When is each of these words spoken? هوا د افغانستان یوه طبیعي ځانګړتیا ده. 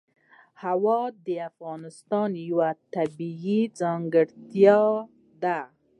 هوا 0.63 1.01
د 1.25 1.27
افغانستان 1.49 2.29
یوه 2.49 2.69
طبیعي 2.95 3.59
ځانګړتیا 3.79 4.81
ده. 5.43 5.59